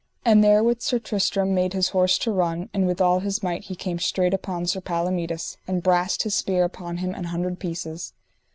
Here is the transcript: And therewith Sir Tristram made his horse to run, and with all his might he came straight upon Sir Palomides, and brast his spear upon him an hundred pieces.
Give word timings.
And 0.25 0.43
therewith 0.43 0.81
Sir 0.81 0.97
Tristram 0.97 1.53
made 1.53 1.73
his 1.73 1.89
horse 1.89 2.17
to 2.17 2.31
run, 2.31 2.69
and 2.73 2.87
with 2.87 2.99
all 2.99 3.19
his 3.19 3.43
might 3.43 3.65
he 3.65 3.75
came 3.75 3.99
straight 3.99 4.33
upon 4.33 4.65
Sir 4.65 4.81
Palomides, 4.81 5.57
and 5.67 5.83
brast 5.83 6.23
his 6.23 6.33
spear 6.33 6.63
upon 6.63 6.97
him 6.97 7.13
an 7.13 7.25
hundred 7.25 7.59
pieces. 7.59 8.13